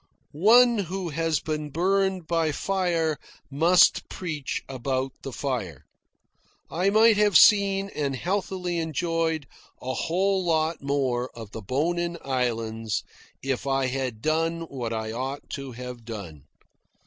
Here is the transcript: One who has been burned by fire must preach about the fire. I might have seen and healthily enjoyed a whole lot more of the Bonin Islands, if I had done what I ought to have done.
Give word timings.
One 0.31 0.79
who 0.79 1.09
has 1.09 1.39
been 1.39 1.69
burned 1.69 2.25
by 2.25 2.51
fire 2.53 3.19
must 3.51 4.09
preach 4.09 4.63
about 4.67 5.11
the 5.21 5.31
fire. 5.31 5.85
I 6.71 6.89
might 6.89 7.17
have 7.17 7.37
seen 7.37 7.89
and 7.95 8.15
healthily 8.15 8.79
enjoyed 8.79 9.45
a 9.79 9.93
whole 9.93 10.43
lot 10.43 10.81
more 10.81 11.29
of 11.37 11.51
the 11.51 11.61
Bonin 11.61 12.17
Islands, 12.25 13.03
if 13.43 13.67
I 13.67 13.85
had 13.85 14.23
done 14.23 14.61
what 14.61 14.91
I 14.91 15.11
ought 15.11 15.51
to 15.51 15.73
have 15.73 16.03
done. 16.03 16.45